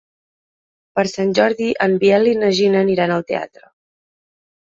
Per 0.99 1.03
Sant 1.09 1.33
Jordi 1.39 1.67
en 1.85 1.93
Biel 2.03 2.25
i 2.31 2.33
na 2.43 2.49
Gina 2.61 2.81
aniran 2.87 3.13
al 3.17 3.27
teatre. 3.33 3.65